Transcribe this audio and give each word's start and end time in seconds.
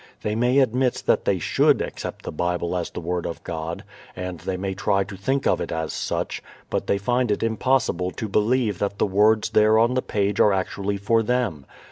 They 0.23 0.33
may 0.33 0.57
admit 0.57 1.03
that 1.05 1.25
they 1.25 1.37
should 1.37 1.79
accept 1.79 2.25
the 2.25 2.31
Bible 2.31 2.75
as 2.75 2.89
the 2.89 2.99
Word 2.99 3.27
of 3.27 3.43
God, 3.43 3.83
and 4.15 4.39
they 4.39 4.57
may 4.57 4.73
try 4.73 5.03
to 5.03 5.15
think 5.15 5.45
of 5.45 5.61
it 5.61 5.71
as 5.71 5.93
such, 5.93 6.41
but 6.71 6.87
they 6.87 6.97
find 6.97 7.29
it 7.29 7.43
impossible 7.43 8.09
to 8.09 8.27
believe 8.27 8.79
that 8.79 8.97
the 8.97 9.05
words 9.05 9.51
there 9.51 9.77
on 9.77 9.93
the 9.93 10.01
page 10.01 10.39
are 10.39 10.53
actually 10.53 10.97
for 10.97 11.21
them. 11.21 11.67